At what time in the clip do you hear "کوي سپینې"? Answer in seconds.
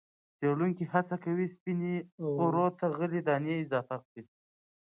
1.23-1.93